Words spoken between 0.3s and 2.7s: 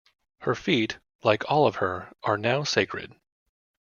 Her feet, like all of her, are now